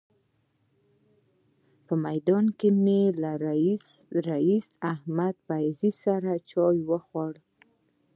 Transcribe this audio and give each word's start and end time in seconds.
په 1.85 1.93
میدان 2.05 2.45
کې 2.59 2.69
مې 2.83 3.01
له 3.21 3.31
رئیس 4.29 4.65
احمدالله 4.91 5.43
فیضي 5.47 5.91
سره 6.03 6.31
چای 6.51 6.77
وخوړل. 6.89 7.37